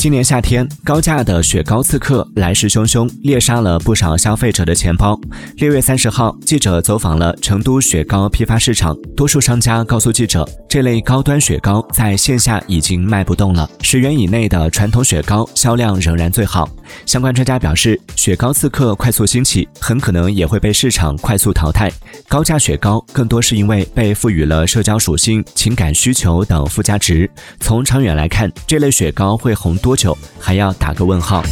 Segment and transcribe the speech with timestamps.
[0.00, 5.20] 今年夏天，高价的雪糕刺客来势汹汹，猎杀了不少消费者的钱包。
[5.58, 16.70] 六月三十号，记者走访了成都雪糕批发市场，多数商家告诉记者，这类高端雪糕在线下已经卖不动了，十元以内的传统雪糕销量仍然最好。
[17.04, 21.90] 相关专家表示，雪糕刺客快速兴起，很可能也会被市场快速淘汰。
[22.28, 27.28] 高价雪糕更多是因为被赋予了社交属性、情感需求等附加值。
[27.58, 31.42] 从长远来看，这类雪糕会红多久，还要打个问号。